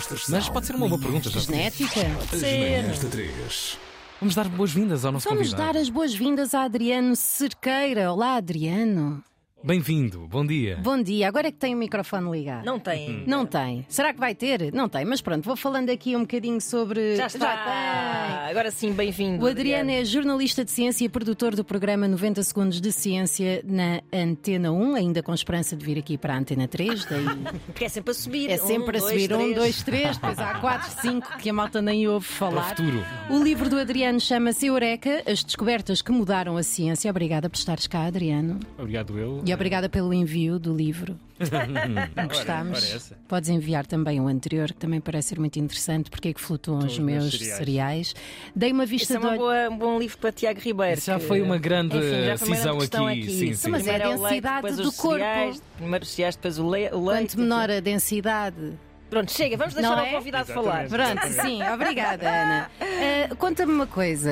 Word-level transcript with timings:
Estas 0.00 0.28
Mas 0.30 0.48
pode 0.48 0.64
ser 0.66 0.74
uma 0.74 0.88
boa 0.88 0.98
pergunta. 0.98 1.28
já. 1.28 1.40
Genética? 1.40 2.00
as 2.00 2.40
manhãs 2.42 2.98
da 3.00 3.08
3. 3.10 3.78
Vamos 4.18 4.34
dar 4.34 4.48
boas-vindas 4.48 5.04
ao 5.04 5.12
nosso 5.12 5.28
Vamos 5.28 5.48
convidado. 5.50 5.72
dar 5.74 5.78
as 5.80 5.90
boas-vindas 5.90 6.54
a 6.54 6.62
Adriano 6.62 7.14
Cerqueira. 7.14 8.10
Olá, 8.12 8.36
Adriano. 8.36 9.22
Bem-vindo, 9.62 10.26
bom 10.26 10.44
dia. 10.46 10.78
Bom 10.82 11.02
dia. 11.02 11.28
Agora 11.28 11.48
é 11.48 11.52
que 11.52 11.58
tem 11.58 11.74
o 11.74 11.76
microfone 11.76 12.30
ligado. 12.30 12.64
Não 12.64 12.78
tem. 12.78 13.24
Não 13.26 13.44
tem. 13.44 13.84
Será 13.90 14.10
que 14.14 14.18
vai 14.18 14.34
ter? 14.34 14.72
Não 14.72 14.88
tem. 14.88 15.04
Mas 15.04 15.20
pronto, 15.20 15.44
vou 15.44 15.54
falando 15.54 15.90
aqui 15.90 16.16
um 16.16 16.20
bocadinho 16.20 16.58
sobre. 16.62 17.14
Já 17.16 17.26
está. 17.26 17.56
tem. 17.58 18.50
Agora 18.50 18.70
sim, 18.70 18.90
bem-vindo. 18.92 19.44
O 19.44 19.46
Adriano 19.46 19.90
é 19.90 20.02
jornalista 20.02 20.64
de 20.64 20.70
ciência 20.70 21.04
e 21.04 21.10
produtor 21.10 21.54
do 21.54 21.62
programa 21.62 22.08
90 22.08 22.42
Segundos 22.42 22.80
de 22.80 22.90
Ciência 22.90 23.62
na 23.66 24.00
Antena 24.10 24.72
1, 24.72 24.94
ainda 24.94 25.22
com 25.22 25.34
esperança 25.34 25.76
de 25.76 25.84
vir 25.84 25.98
aqui 25.98 26.16
para 26.16 26.32
a 26.34 26.38
Antena 26.38 26.66
3. 26.66 27.04
Daí 27.04 27.24
Porque 27.66 27.84
é 27.84 27.88
sempre 27.90 28.12
a 28.12 28.14
subir. 28.14 28.50
é 28.50 28.56
sempre 28.56 28.98
um, 28.98 29.04
a 29.04 29.08
subir. 29.08 29.28
dois, 29.28 29.40
Um, 29.40 29.44
três. 29.44 29.54
dois, 29.56 29.82
três, 29.82 30.16
depois 30.16 30.38
há 30.38 30.54
quatro, 30.54 30.90
cinco 31.02 31.36
que 31.36 31.50
a 31.50 31.52
malta 31.52 31.82
nem 31.82 32.08
ouve 32.08 32.26
Para 32.26 32.48
o 32.48 32.50
falar. 32.50 32.68
futuro. 32.70 33.04
O 33.28 33.44
livro 33.44 33.68
do 33.68 33.78
Adriano 33.78 34.18
chama-se 34.20 34.66
Eureka, 34.66 35.22
as 35.30 35.44
descobertas 35.44 36.00
que 36.00 36.10
mudaram 36.10 36.56
a 36.56 36.62
ciência. 36.62 37.10
Obrigada 37.10 37.50
por 37.50 37.56
estares 37.58 37.86
cá, 37.86 38.06
Adriano. 38.06 38.58
Obrigado 38.78 39.18
eu. 39.18 39.42
E 39.50 39.54
obrigada 39.54 39.88
pelo 39.88 40.12
envio 40.14 40.58
do 40.58 40.74
livro. 40.74 41.18
Gostámos. 42.28 43.12
Podes 43.26 43.48
enviar 43.48 43.86
também 43.86 44.20
o 44.20 44.26
anterior, 44.28 44.68
que 44.68 44.74
também 44.78 45.00
parece 45.00 45.28
ser 45.30 45.38
muito 45.40 45.58
interessante, 45.58 46.10
porque 46.10 46.28
é 46.28 46.32
que 46.32 46.40
flutuam 46.40 46.78
os 46.78 46.92
os 46.92 46.98
meus 46.98 47.30
cereais. 47.32 47.56
cereais. 47.58 48.14
Dei 48.54 48.72
uma 48.72 48.84
vista 48.86 49.14
é 49.14 49.18
de 49.18 49.22
uma 49.24 49.30
olho. 49.30 49.38
boa- 49.38 49.70
um 49.70 49.76
bom 49.78 49.98
livro 49.98 50.18
para 50.18 50.32
Tiago 50.32 50.60
Ribeiro. 50.60 50.98
Isso 50.98 51.06
já 51.06 51.18
foi 51.18 51.40
uma 51.42 51.58
grande 51.58 51.96
Enfim, 51.96 52.08
foi 52.08 52.26
uma 52.28 52.36
cisão 52.36 52.56
grande 52.62 52.78
questão 52.78 53.06
aqui. 53.06 53.30
Sim, 53.30 53.54
sim. 53.54 53.70
Mas 53.70 53.86
é 53.86 54.02
a 54.02 54.08
leite, 54.08 54.20
densidade 54.22 54.56
depois 54.56 54.76
do 54.76 54.92
corpo. 54.92 55.18
Cereais, 55.18 55.62
primeiro 55.76 56.04
os 56.04 56.10
cereais, 56.10 56.36
depois 56.36 56.58
o, 56.58 56.70
le 56.70 56.88
o 56.92 57.04
leite. 57.06 57.20
Quanto 57.36 57.38
menor 57.40 57.70
a 57.70 57.80
densidade. 57.80 58.72
Pronto, 59.10 59.32
chega, 59.32 59.56
vamos 59.56 59.74
Não 59.74 59.82
deixar 59.82 60.06
é? 60.06 60.08
o 60.08 60.16
convidado 60.16 60.50
Exatamente. 60.52 60.88
falar. 60.90 61.14
Pronto, 61.18 61.28
sim, 61.42 61.62
obrigada, 61.64 62.28
Ana. 62.28 62.70
Ah, 62.80 63.34
Conta-me 63.36 63.72
uma 63.72 63.86
coisa. 63.86 64.30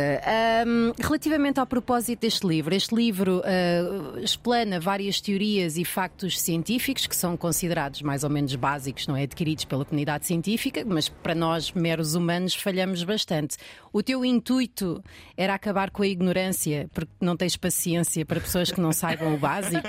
relativamente 1.00 1.58
ao 1.60 1.66
propósito 1.66 2.20
deste 2.20 2.46
livro, 2.46 2.74
este 2.74 2.94
livro 2.94 3.42
ah, 3.44 4.18
explana 4.20 4.78
várias 4.78 5.20
teorias 5.20 5.76
e 5.76 5.84
factos 5.84 6.40
científicos 6.40 7.06
que 7.06 7.16
são 7.16 7.36
considerados 7.36 8.02
mais 8.02 8.22
ou 8.24 8.30
menos 8.30 8.54
básicos, 8.54 9.06
não 9.06 9.16
é? 9.16 9.24
Adquiridos 9.24 9.64
pela 9.64 9.84
comunidade 9.84 10.26
científica, 10.26 10.84
mas 10.86 11.08
para 11.08 11.34
nós, 11.34 11.72
meros 11.72 12.14
humanos, 12.14 12.54
falhamos 12.54 13.02
bastante. 13.02 13.56
O 13.92 14.02
teu 14.02 14.24
intuito 14.24 15.02
era 15.36 15.54
acabar 15.54 15.90
com 15.90 16.02
a 16.02 16.06
ignorância, 16.06 16.88
porque 16.92 17.10
não 17.20 17.36
tens 17.36 17.56
paciência 17.56 18.24
para 18.26 18.40
pessoas 18.40 18.70
que 18.70 18.80
não 18.80 18.92
saibam 18.92 19.34
o 19.34 19.38
básico. 19.38 19.86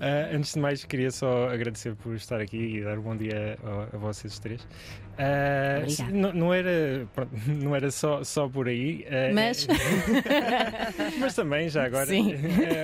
Ah, 0.00 0.34
antes 0.34 0.52
de 0.54 0.60
mais, 0.60 0.84
queria 0.84 1.10
só 1.10 1.48
agradecer 1.48 1.94
por 1.94 2.14
estar 2.14 2.40
aqui 2.40 2.56
e 2.78 2.84
dar 2.84 2.98
um 2.98 3.02
bom 3.02 3.16
dia 3.16 3.56
a, 3.64 3.96
a 3.96 3.98
vocês 3.98 4.38
três. 4.38 4.66
Se- 5.88 6.02
não, 6.12 6.32
não 6.32 6.52
era, 6.54 7.06
não 7.46 7.74
era 7.74 7.90
só, 7.90 8.22
só 8.22 8.48
por 8.48 8.68
aí. 8.68 9.06
ah, 9.08 9.32
Mas- 9.32 9.66
mas 11.18 11.34
também, 11.34 11.68
já 11.68 11.84
agora. 11.84 12.06
Sim. 12.06 12.34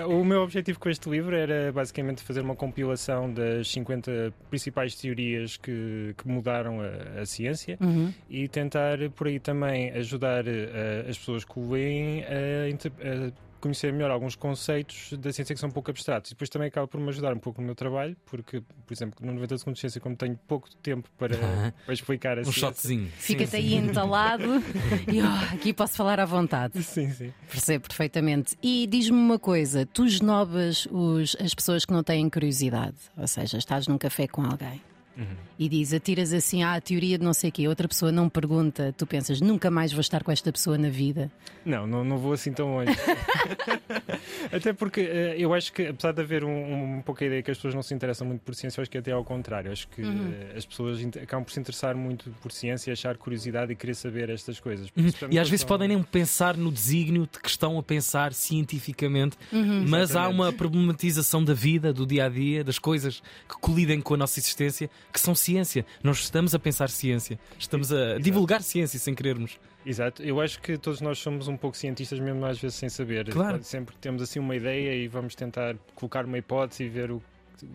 O 0.08 0.24
meu 0.24 0.42
objetivo 0.42 0.78
com 0.78 0.88
este 0.88 1.08
livro 1.10 1.36
era 1.36 1.72
basicamente 1.72 2.22
fazer 2.22 2.40
uma 2.40 2.54
compilação 2.56 3.30
das 3.32 3.68
50 3.70 4.32
principais 4.48 4.94
teorias 4.94 5.56
que, 5.56 6.14
que 6.16 6.26
mudaram 6.28 6.80
a, 6.80 7.20
a 7.20 7.26
ciência 7.26 7.76
Uhum. 7.80 8.12
e 8.30 8.48
tentar 8.48 8.98
por 9.14 9.26
aí 9.26 9.38
também 9.38 9.81
ajudar 9.90 10.46
eh, 10.46 11.06
as 11.08 11.18
pessoas 11.18 11.44
que 11.44 11.58
o 11.58 11.70
leem 11.70 12.24
a, 12.24 13.28
a 13.28 13.52
conhecer 13.62 13.92
melhor 13.92 14.10
alguns 14.10 14.34
conceitos 14.34 15.12
da 15.18 15.32
ciência 15.32 15.54
que 15.54 15.60
são 15.60 15.68
um 15.68 15.72
pouco 15.72 15.88
abstratos. 15.88 16.32
E 16.32 16.34
depois 16.34 16.50
também 16.50 16.66
acaba 16.66 16.88
por 16.88 17.00
me 17.00 17.08
ajudar 17.10 17.32
um 17.32 17.38
pouco 17.38 17.60
no 17.60 17.66
meu 17.66 17.76
trabalho, 17.76 18.16
porque, 18.26 18.60
por 18.60 18.92
exemplo, 18.92 19.24
no 19.24 19.32
90 19.32 19.58
segundos 19.58 19.76
de 19.78 19.80
ciência, 19.82 20.00
como 20.00 20.16
tenho 20.16 20.36
pouco 20.48 20.68
tempo 20.76 21.08
para, 21.16 21.36
para 21.86 21.94
explicar 21.94 22.38
a 22.38 22.40
Um 22.40 22.44
ciência. 22.44 22.60
shotzinho. 22.60 23.08
Fica-te 23.16 23.54
aí 23.56 23.74
entalado 23.74 24.44
e 25.10 25.22
oh, 25.22 25.54
aqui 25.54 25.72
posso 25.72 25.94
falar 25.96 26.18
à 26.18 26.24
vontade. 26.24 26.82
Sim, 26.82 27.08
sim. 27.10 27.32
Percebo 27.48 27.86
perfeitamente. 27.86 28.56
E 28.60 28.86
diz-me 28.88 29.16
uma 29.16 29.38
coisa: 29.38 29.86
tu 29.86 30.04
esnobas 30.04 30.86
os, 30.90 31.36
as 31.40 31.54
pessoas 31.54 31.84
que 31.84 31.92
não 31.92 32.02
têm 32.02 32.28
curiosidade. 32.28 32.96
Ou 33.16 33.28
seja, 33.28 33.58
estás 33.58 33.86
num 33.86 33.96
café 33.96 34.26
com 34.26 34.42
alguém 34.42 34.80
e 35.58 35.68
diz, 35.68 35.92
atiras 35.92 36.32
assim 36.32 36.62
à 36.62 36.80
teoria 36.80 37.18
de 37.18 37.24
não 37.24 37.32
sei 37.34 37.50
o 37.50 37.52
quê, 37.52 37.68
outra 37.68 37.86
pessoa 37.86 38.10
não 38.10 38.28
pergunta, 38.28 38.94
tu 38.96 39.06
pensas, 39.06 39.40
nunca 39.40 39.70
mais 39.70 39.92
vou 39.92 40.00
estar 40.00 40.22
com 40.24 40.32
esta 40.32 40.50
pessoa 40.52 40.76
na 40.78 40.88
vida. 40.88 41.30
Não, 41.64 41.86
não, 41.86 42.02
não 42.04 42.18
vou 42.18 42.32
assim 42.32 42.52
tão 42.52 42.74
longe. 42.74 42.90
até 44.52 44.72
porque 44.72 45.00
eh, 45.00 45.34
eu 45.38 45.52
acho 45.54 45.72
que, 45.72 45.86
apesar 45.86 46.12
de 46.12 46.20
haver 46.20 46.44
um, 46.44 46.96
um 46.98 47.02
pouco 47.02 47.22
a 47.22 47.26
ideia 47.26 47.42
que 47.42 47.50
as 47.50 47.56
pessoas 47.56 47.74
não 47.74 47.82
se 47.82 47.94
interessam 47.94 48.26
muito 48.26 48.40
por 48.40 48.54
ciência, 48.54 48.80
eu 48.80 48.82
acho 48.82 48.90
que 48.90 48.96
é 48.96 49.00
até 49.00 49.12
ao 49.12 49.24
contrário. 49.24 49.70
Acho 49.70 49.86
que 49.88 50.02
eh, 50.02 50.54
as 50.56 50.64
pessoas 50.66 50.98
acabam 51.22 51.44
por 51.44 51.52
se 51.52 51.60
interessar 51.60 51.94
muito 51.96 52.30
por 52.42 52.50
ciência, 52.52 52.92
achar 52.92 53.16
curiosidade 53.16 53.72
e 53.72 53.76
querer 53.76 53.94
saber 53.94 54.30
estas 54.30 54.58
coisas. 54.60 54.88
Se 54.88 55.26
E 55.30 55.38
às 55.38 55.48
vezes 55.48 55.64
a- 55.64 55.68
podem 55.68 55.88
nem 55.88 56.02
pensar 56.02 56.56
no 56.56 56.70
desígnio 56.70 57.28
de 57.30 57.38
que 57.38 57.48
estão 57.48 57.78
a 57.78 57.82
pensar 57.82 58.32
cientificamente, 58.32 59.36
mas 59.52 60.10
há 60.10 60.22
Exatamente. 60.22 60.34
uma 60.34 60.52
problematização 60.52 61.44
da 61.44 61.54
vida, 61.54 61.92
do 61.92 62.06
dia 62.06 62.26
a 62.26 62.28
dia, 62.28 62.64
das 62.64 62.78
coisas 62.78 63.22
que 63.48 63.54
colidem 63.60 64.00
com 64.00 64.14
a 64.14 64.16
nossa 64.16 64.38
existência, 64.38 64.90
que 65.12 65.20
são 65.20 65.34
ciência. 65.34 65.84
Nós 66.02 66.18
estamos 66.20 66.54
a 66.54 66.58
pensar 66.58 66.90
ciência, 66.90 67.38
estamos 67.58 67.92
a 67.92 68.18
divulgar 68.18 68.62
ciência 68.62 68.98
sem 68.98 69.14
querermos. 69.14 69.58
Exato, 69.84 70.22
eu 70.22 70.40
acho 70.40 70.60
que 70.60 70.78
todos 70.78 71.00
nós 71.00 71.18
somos 71.18 71.48
um 71.48 71.56
pouco 71.56 71.76
cientistas, 71.76 72.18
mesmo 72.20 72.44
às 72.46 72.58
vezes 72.58 72.76
sem 72.76 72.88
saber. 72.88 73.28
Claro. 73.30 73.62
Sempre 73.62 73.96
temos 73.96 74.22
assim 74.22 74.38
uma 74.38 74.54
ideia 74.54 74.94
e 74.94 75.08
vamos 75.08 75.34
tentar 75.34 75.76
colocar 75.94 76.24
uma 76.24 76.38
hipótese 76.38 76.84
e 76.84 76.88
ver 76.88 77.10
o, 77.10 77.22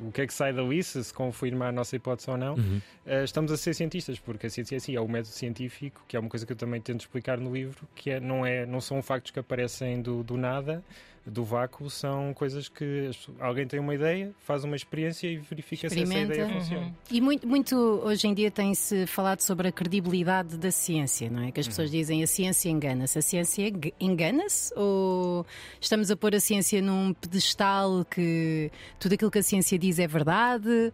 o 0.02 0.12
que 0.12 0.22
é 0.22 0.28
que 0.28 0.34
sai 0.34 0.54
dali, 0.54 0.82
se 0.84 1.04
se 1.04 1.14
confirma 1.14 1.68
a 1.68 1.72
nossa 1.72 1.96
hipótese 1.96 2.30
ou 2.30 2.38
não. 2.38 2.56
Uhum. 2.56 2.82
Eh, 3.06 3.24
estamos 3.24 3.52
a 3.52 3.58
ser 3.58 3.74
cientistas, 3.74 4.20
porque 4.20 4.48
a 4.48 4.50
ciência 4.50 4.76
é 4.76 4.78
assim, 4.78 4.96
é 4.96 5.02
o 5.02 5.08
método 5.08 5.34
científico, 5.34 6.02
que 6.08 6.16
é 6.16 6.20
uma 6.20 6.30
coisa 6.30 6.46
que 6.46 6.54
eu 6.54 6.58
também 6.58 6.80
tento 6.80 7.02
explicar 7.02 7.38
no 7.38 7.54
livro, 7.54 7.88
que 7.94 8.10
é, 8.10 8.20
não, 8.20 8.46
é, 8.46 8.66
não 8.66 8.80
são 8.80 9.02
factos 9.02 9.32
que 9.32 9.40
aparecem 9.40 10.02
do, 10.02 10.24
do 10.24 10.38
nada, 10.38 10.84
do 11.30 11.44
vácuo, 11.44 11.90
são 11.90 12.34
coisas 12.34 12.70
que 12.70 13.12
alguém 13.40 13.68
tem 13.68 13.80
uma 13.80 13.94
ideia, 13.94 14.32
faz 14.40 14.64
uma 14.64 14.76
experiência 14.76 15.28
e 15.28 15.38
verifica 15.38 15.90
se 15.90 16.02
essa 16.02 16.18
ideia 16.18 16.46
Uhum. 16.48 16.54
funciona. 16.54 16.96
E 17.12 17.20
muito, 17.20 17.46
muito 17.48 17.76
hoje 17.76 18.28
em 18.28 18.34
dia 18.34 18.50
tem-se 18.50 19.06
falado 19.06 19.42
sobre 19.42 19.68
a 19.68 19.72
credibilidade 19.72 20.58
da 20.58 20.72
ciência, 20.72 21.30
não 21.30 21.44
é? 21.44 21.52
Que 21.52 21.60
as 21.60 21.68
pessoas 21.68 21.92
dizem 21.92 22.24
a 22.24 22.28
ciência 22.28 22.70
engana-se. 22.70 23.20
A 23.20 23.22
ciência 23.22 23.68
eng- 23.68 23.94
engana-se? 24.00 24.74
Ou 24.76 25.46
estamos 25.82 26.10
a 26.10 26.16
pôr 26.16 26.34
a 26.34 26.40
ciência 26.40 26.82
num 26.82 27.14
pedestal 27.14 28.06
que 28.06 28.72
tudo 29.00 29.14
aquilo 29.14 29.30
que 29.30 29.40
a 29.40 29.44
ciência 29.44 29.78
diz 29.78 30.00
é 30.00 30.08
verdade? 30.08 30.94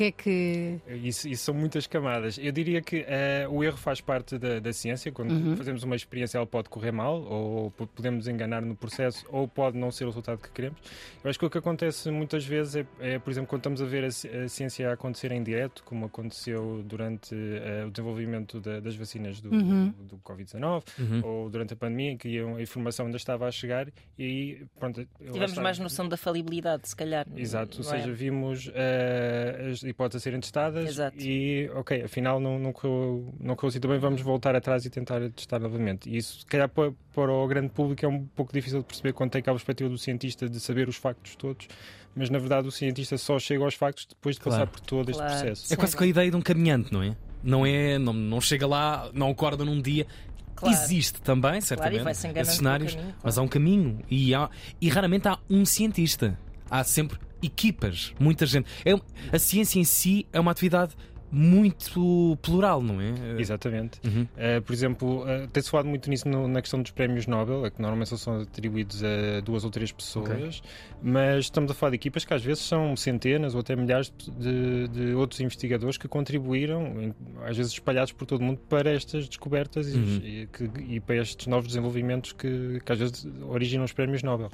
Que 0.00 0.04
é 0.04 0.12
que. 0.12 0.78
Isso, 1.04 1.28
isso 1.28 1.44
são 1.44 1.54
muitas 1.54 1.86
camadas. 1.86 2.38
Eu 2.38 2.50
diria 2.52 2.80
que 2.80 3.04
eh, 3.06 3.46
o 3.50 3.62
erro 3.62 3.76
faz 3.76 4.00
parte 4.00 4.38
da, 4.38 4.58
da 4.58 4.72
ciência. 4.72 5.12
Quando 5.12 5.30
Uhum. 5.32 5.54
fazemos 5.58 5.82
uma 5.82 5.94
experiência, 5.94 6.38
ela 6.38 6.46
pode 6.46 6.70
correr 6.70 6.90
mal, 6.90 7.20
ou 7.22 7.70
po- 7.70 7.86
podemos 7.86 8.26
enganar 8.26 8.62
no 8.62 8.74
processo, 8.74 9.26
ou 9.28 9.46
pode 9.46 9.76
não 9.76 9.90
ser 9.90 10.04
o 10.04 10.06
resultado 10.06 10.38
que 10.38 10.50
queremos. 10.50 10.78
Eu 11.22 11.28
acho 11.28 11.38
que 11.38 11.44
o 11.44 11.50
que 11.50 11.58
acontece 11.58 12.10
muitas 12.10 12.46
vezes 12.46 12.76
é, 12.76 12.86
é, 12.98 13.18
por 13.18 13.30
exemplo, 13.30 13.48
quando 13.48 13.60
estamos 13.60 13.82
a 13.82 13.84
ver 13.84 14.04
a, 14.04 14.06
a 14.06 14.48
ciência 14.48 14.88
a 14.88 14.94
acontecer 14.94 15.32
em 15.32 15.42
direto, 15.42 15.84
como 15.84 16.06
aconteceu 16.06 16.82
durante 16.82 17.34
eh, 17.34 17.84
o 17.86 17.90
desenvolvimento 17.90 18.58
da- 18.58 18.80
das 18.80 18.96
vacinas 18.96 19.38
do, 19.42 19.50
Uhum. 19.54 19.88
do, 19.90 20.04
do 20.04 20.18
Covid-19, 20.24 20.82
Uhum. 20.98 21.20
ou 21.22 21.50
durante 21.50 21.74
a 21.74 21.76
pandemia, 21.76 22.12
em 22.12 22.16
que 22.16 22.38
a 22.38 22.62
informação 22.62 23.04
ainda 23.04 23.18
estava 23.18 23.46
a 23.46 23.50
chegar, 23.50 23.86
e 24.18 24.24
aí, 24.24 24.66
pronto. 24.78 25.06
Tivemos 25.30 25.58
mais 25.58 25.78
noção 25.78 26.08
da 26.08 26.16
falibilidade, 26.16 26.88
se 26.88 26.96
calhar. 26.96 27.26
Exato, 27.36 27.78
ou 27.82 27.84
não 27.84 27.92
é? 27.94 27.98
seja, 27.98 28.12
vimos 28.14 28.70
eh, 28.74 29.68
as 29.72 29.89
hipóteses 29.90 30.22
a 30.22 30.24
serem 30.24 30.40
testadas 30.40 30.88
Exato. 30.88 31.16
e, 31.20 31.68
ok, 31.74 32.02
afinal 32.02 32.40
não, 32.40 32.58
não, 32.58 32.72
correu, 32.72 33.32
não 33.38 33.54
correu 33.56 33.68
assim 33.68 33.80
também, 33.80 33.98
vamos 33.98 34.20
voltar 34.22 34.54
atrás 34.56 34.84
e 34.84 34.90
tentar 34.90 35.20
testar 35.30 35.58
novamente. 35.58 36.08
E 36.08 36.16
isso, 36.16 36.40
se 36.40 36.46
calhar, 36.46 36.68
para, 36.68 36.92
para 37.14 37.32
o 37.32 37.46
grande 37.46 37.68
público 37.68 38.04
é 38.04 38.08
um 38.08 38.24
pouco 38.24 38.52
difícil 38.52 38.80
de 38.80 38.86
perceber 38.86 39.12
quando 39.12 39.30
tem 39.30 39.40
aquela 39.40 39.56
perspectiva 39.56 39.90
do 39.90 39.98
cientista 39.98 40.48
de 40.48 40.58
saber 40.60 40.88
os 40.88 40.96
factos 40.96 41.36
todos, 41.36 41.68
mas 42.14 42.30
na 42.30 42.38
verdade 42.38 42.66
o 42.66 42.70
cientista 42.72 43.16
só 43.18 43.38
chega 43.38 43.62
aos 43.64 43.74
factos 43.74 44.06
depois 44.06 44.36
de 44.36 44.42
passar 44.42 44.56
Claro. 44.58 44.70
por 44.70 44.80
todo 44.80 45.10
este 45.10 45.18
Claro. 45.20 45.32
processo. 45.38 45.72
É 45.72 45.76
quase 45.76 45.96
com 45.96 46.04
a 46.04 46.06
ideia 46.06 46.30
de 46.30 46.36
um 46.36 46.40
caminhante, 46.42 46.92
não 46.92 47.02
é? 47.02 47.16
Não 47.42 47.64
é, 47.66 47.98
não, 47.98 48.12
não 48.12 48.40
chega 48.40 48.66
lá, 48.66 49.10
não 49.14 49.30
acorda 49.30 49.64
num 49.64 49.80
dia. 49.80 50.06
Claro. 50.54 50.74
Existe 50.74 51.22
também, 51.22 51.58
certamente, 51.62 52.00
enganando 52.02 52.38
esses 52.40 52.54
cenários, 52.56 52.92
caminho, 52.94 53.08
claro. 53.12 53.20
mas 53.24 53.38
há 53.38 53.42
um 53.42 53.48
caminho 53.48 53.98
e, 54.10 54.34
há, 54.34 54.50
e 54.78 54.88
raramente 54.90 55.26
há 55.26 55.38
um 55.48 55.64
cientista. 55.64 56.38
Há 56.70 56.84
sempre 56.84 57.18
equipas, 57.42 58.14
muita 58.18 58.46
gente. 58.46 58.68
É, 58.84 58.94
a 59.34 59.38
ciência 59.38 59.78
em 59.78 59.84
si 59.84 60.26
é 60.32 60.38
uma 60.38 60.52
atividade 60.52 60.94
muito 61.32 62.36
plural, 62.42 62.82
não 62.82 63.00
é? 63.00 63.12
Exatamente. 63.38 64.00
Uhum. 64.04 64.22
Uh, 64.22 64.62
por 64.62 64.72
exemplo, 64.72 65.22
uh, 65.22 65.46
tem-se 65.48 65.70
falado 65.70 65.86
muito 65.86 66.10
nisso 66.10 66.28
no- 66.28 66.48
na 66.48 66.60
questão 66.60 66.82
dos 66.82 66.90
prémios 66.90 67.26
Nobel, 67.26 67.64
é 67.66 67.70
que 67.70 67.80
normalmente 67.80 68.08
só 68.08 68.16
são 68.16 68.40
atribuídos 68.40 69.02
a 69.04 69.40
duas 69.40 69.64
ou 69.64 69.70
três 69.70 69.92
pessoas, 69.92 70.62
mas 71.02 71.44
estamos 71.46 71.70
a 71.70 71.74
falar 71.74 71.90
de 71.90 71.96
equipas 71.96 72.24
que 72.24 72.34
às 72.34 72.42
vezes 72.42 72.62
são 72.64 72.96
centenas 72.96 73.54
ou 73.54 73.60
até 73.60 73.76
milhares 73.76 74.12
de, 74.38 74.88
de 74.88 75.14
outros 75.14 75.40
investigadores 75.40 75.96
que 75.96 76.08
contribuíram, 76.08 77.14
às 77.44 77.56
vezes 77.56 77.72
espalhados 77.72 78.12
por 78.12 78.26
todo 78.26 78.40
o 78.40 78.44
mundo, 78.44 78.58
para 78.68 78.90
estas 78.90 79.28
descobertas 79.28 79.88
e- 79.94 79.96
Uhum. 80.00 80.20
e, 80.24 80.48
que- 80.52 80.94
e 80.94 81.00
para 81.00 81.16
estes 81.16 81.46
novos 81.46 81.68
desenvolvimentos 81.68 82.32
que, 82.32 82.80
que 82.84 82.92
às 82.92 82.98
vezes 82.98 83.26
originam 83.48 83.84
os 83.84 83.92
prémios 83.92 84.22
Nobel. 84.22 84.48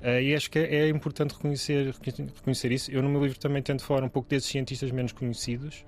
Uh, 0.00 0.20
e 0.22 0.34
acho 0.34 0.50
que 0.50 0.58
é, 0.58 0.74
é 0.86 0.88
importante 0.88 1.32
reconhecer, 1.34 1.94
reconhecer 2.36 2.72
isso. 2.72 2.90
Eu, 2.90 3.02
no 3.02 3.08
meu 3.08 3.22
livro, 3.22 3.38
também 3.38 3.62
tento 3.62 3.84
falar 3.84 4.02
um 4.04 4.08
pouco 4.08 4.28
desses 4.28 4.48
cientistas 4.48 4.90
menos 4.90 5.12
conhecidos 5.12 5.84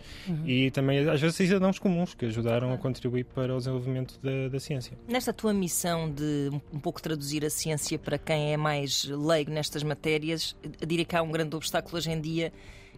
e 0.47 0.71
também 0.71 1.09
às 1.09 1.21
vezes 1.21 1.37
cidadãos 1.37 1.79
comuns 1.79 2.15
que 2.15 2.27
ajudaram 2.27 2.73
a 2.73 2.79
contribuir 2.79 3.25
para 3.25 3.55
o 3.55 3.59
desenvolvimento 3.59 4.19
da, 4.23 4.49
da 4.49 4.61
ciência. 4.61 4.97
Nesta 5.09 5.33
tua 5.33 5.53
missão 5.53 6.11
de 6.11 6.51
um 6.73 6.79
pouco 6.79 7.01
traduzir 7.03 7.45
a 7.45 7.51
ciência 7.51 7.99
para 7.99 8.19
quem 8.19 8.53
é 8.53 8.57
mais 8.57 9.05
leigo 9.05 9.51
nestas 9.51 9.83
matérias, 9.83 10.57
diria 10.87 11.05
que 11.05 11.17
há 11.17 11.23
um 11.23 11.31
grande 11.31 11.55
obstáculo 11.55 11.97
hoje 11.97 12.11
em 12.11 12.21
dia 12.21 12.53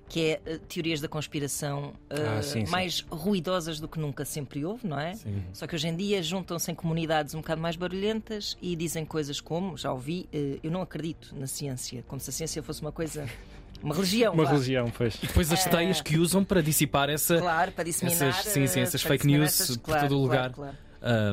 que 0.09 0.21
é 0.21 0.41
uh, 0.55 0.59
teorias 0.61 1.01
da 1.01 1.09
conspiração 1.09 1.89
uh, 2.11 2.39
Ah, 2.39 2.43
sim, 2.43 2.65
sim. 2.65 2.71
mais 2.71 3.01
ruidosas 3.11 3.81
do 3.81 3.89
que 3.89 3.99
nunca 3.99 4.25
sempre 4.25 4.65
houve, 4.65 4.87
não 4.87 4.99
é? 4.99 5.15
Sim. 5.15 5.43
Só 5.53 5.67
que 5.67 5.75
hoje 5.75 5.89
em 5.89 5.97
dia 5.97 6.23
juntam-se 6.23 6.71
em 6.71 6.75
comunidades 6.77 7.35
um 7.35 7.39
bocado 7.39 7.61
mais 7.61 7.75
barulhentas 7.75 8.57
e 8.63 8.77
dizem 8.77 9.05
coisas 9.05 9.41
como, 9.41 9.77
já 9.77 9.93
ouvi, 9.93 10.29
uh, 10.33 10.61
eu 10.63 10.71
não 10.71 10.81
acredito 10.81 11.35
na 11.37 11.49
ciência, 11.49 12.05
como 12.07 12.21
se 12.21 12.31
a 12.31 12.33
ciência 12.33 12.63
fosse 12.63 12.83
uma 12.83 12.93
coisa, 12.93 13.29
uma 13.83 13.95
religião. 13.95 14.33
Uma 14.35 14.45
vá. 14.45 14.51
religião, 14.53 14.93
pois. 14.97 15.15
E 15.17 15.27
depois 15.27 15.53
as 15.53 15.65
teias 15.65 16.01
que 16.01 16.17
usam 16.19 16.45
para 16.45 16.63
dissipar 16.63 17.09
essa. 17.11 17.39
Claro, 17.39 17.73
para 17.73 17.85
disseminar. 17.85 18.29
Essas- 18.29 18.53
sim, 18.53 18.67
sim, 18.67 18.81
essas 18.81 19.03
fake 19.03 19.27
news 19.27 19.45
essas- 19.61 19.77
por 19.77 19.85
claro, 19.85 20.09
todo 20.09 20.23
o 20.23 20.29
claro, 20.29 20.43
lugar. 20.49 20.53
claro. 20.53 20.77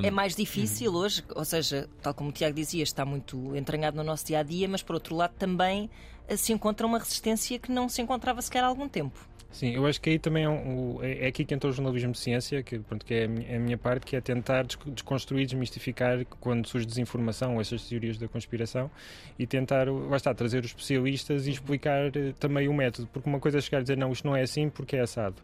É 0.04 0.12
mais 0.12 0.36
difícil 0.36 0.94
hoje, 0.94 1.24
ou 1.36 1.44
seja, 1.44 1.90
tal 2.02 2.14
como 2.14 2.30
o 2.30 2.32
Tiago 2.32 2.54
dizia, 2.56 2.84
está 2.84 3.04
muito 3.04 3.56
entranhado 3.56 3.98
no 3.98 4.04
nosso 4.04 4.26
dia 4.26 4.40
a 4.40 4.44
dia, 4.44 4.68
mas 4.68 4.84
por 4.84 4.94
outro 4.94 5.16
lado 5.16 5.34
também 5.40 5.90
se 6.38 6.54
encontra 6.54 6.86
uma 6.86 7.00
resistência 7.00 7.58
que 7.58 7.72
não 7.72 7.90
se 7.90 8.02
encontrava 8.02 8.40
sequer 8.42 8.64
há 8.64 8.68
algum 8.68 8.88
tempo. 8.88 9.18
Sim, 9.54 9.70
eu 9.76 9.86
acho 9.86 10.02
que 10.02 10.10
aí 10.10 10.18
também 10.20 10.44
é, 10.46 10.50
um- 10.50 10.98
é 11.02 11.26
é 11.26 11.28
aqui 11.28 11.46
que 11.46 11.54
entra 11.54 11.70
o 11.70 11.72
jornalismo 11.72 12.12
de 12.12 12.18
ciência, 12.18 12.62
que, 12.64 12.80
pronto, 12.80 13.06
que 13.06 13.14
é 13.14 13.24
a 13.26 13.28
minha, 13.28 13.56
a 13.56 13.60
minha 13.60 13.78
parte, 13.78 14.06
que 14.06 14.16
é 14.16 14.20
tentar 14.22 14.64
des- 14.64 14.78
desconstruir, 14.88 15.46
desmistificar 15.46 16.26
quando 16.40 16.68
surge 16.68 16.86
desinformação 16.88 17.62
essas 17.62 17.88
teorias 17.88 18.18
da 18.18 18.28
conspiração 18.28 18.90
e 19.38 19.46
tentar, 19.46 19.88
lá 19.88 20.18
está, 20.18 20.34
trazer 20.34 20.60
os 20.66 20.72
especialistas 20.72 21.46
e 21.46 21.52
explicar 21.52 22.08
eh, 22.18 22.34
também 22.40 22.68
o 22.68 22.74
método, 22.74 23.08
porque 23.14 23.30
uma 23.30 23.40
coisa 23.40 23.60
é 23.60 23.62
chegar 23.62 23.78
a 23.78 23.82
dizer 23.82 23.96
não, 23.96 24.12
isto 24.12 24.26
não 24.28 24.36
é 24.36 24.42
assim 24.42 24.70
porque 24.70 24.96
é 24.96 25.02
assado, 25.02 25.36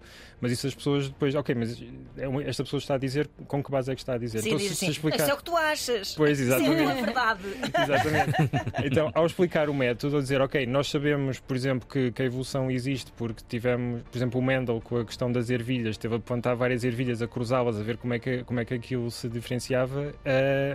mas 0.42 0.52
isso 0.52 0.66
as 0.66 0.74
pessoas 0.74 1.08
depois, 1.08 1.36
ok, 1.36 1.54
mas 1.54 1.80
é 2.18 2.50
esta 2.50 2.64
pessoa 2.64 2.80
está 2.80 2.96
a 2.96 2.98
dizer, 2.98 3.30
com 3.48 3.64
que 3.64 3.70
base 3.70 3.92
é 3.92 3.96
que 3.96 4.02
está 4.02 4.16
a 4.16 4.18
dizer? 4.18 4.42
Sim, 4.42 4.48
Então, 4.50 4.60
se- 4.60 4.68
se 4.70 4.74
assim, 4.74 4.90
explicar- 4.92 5.20
isso 5.22 5.30
é 5.30 5.34
o 5.34 5.38
que 5.38 5.44
tu 5.44 5.56
achas. 5.56 6.16
Pois, 6.16 6.40
é 6.40 6.44
exatamente. 6.44 6.82
a 6.92 6.94
verdade. 7.06 7.42
Exatamente. 7.84 8.32
Então, 8.86 9.12
ao 9.14 9.26
explicar 9.28 9.70
o 9.70 9.74
método, 9.74 10.16
ao 10.16 10.22
dizer, 10.22 10.42
ok, 10.42 10.66
nós 10.66 10.90
sabemos, 10.90 11.40
por 11.40 11.56
exemplo, 11.56 11.88
que, 11.88 12.12
que 12.12 12.22
a 12.24 12.26
evolução 12.26 12.72
existe 12.72 13.12
porque 13.14 13.44
tivemos, 13.48 13.99
por 14.00 14.18
exemplo, 14.18 14.40
o 14.40 14.44
Mendel 14.44 14.82
com 14.82 14.98
a 14.98 15.06
questão 15.06 15.32
das 15.32 15.50
ervilhas, 15.50 15.98
teve 15.98 16.16
a 16.16 16.20
plantar 16.20 16.56
várias 16.56 16.84
ervilhas, 16.84 17.22
a 17.22 17.28
cruzá-las, 17.28 17.80
a 17.80 17.84
ver 17.84 17.98
como 17.98 18.14
é, 18.14 18.20
que, 18.20 18.44
como 18.44 18.60
é 18.60 18.66
que 18.66 18.74
aquilo 18.74 19.10
se 19.12 19.30
diferenciava, 19.30 20.14